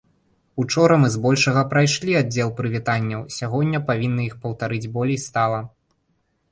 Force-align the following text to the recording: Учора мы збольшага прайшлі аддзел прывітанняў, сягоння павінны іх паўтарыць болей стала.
Учора 0.61 0.95
мы 1.03 1.09
збольшага 1.15 1.61
прайшлі 1.73 2.17
аддзел 2.21 2.49
прывітанняў, 2.61 3.21
сягоння 3.37 3.85
павінны 3.93 4.21
іх 4.31 4.35
паўтарыць 4.47 4.85
болей 4.99 5.23
стала. 5.29 5.61